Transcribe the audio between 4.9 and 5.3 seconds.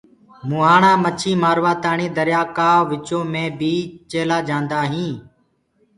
هينٚ۔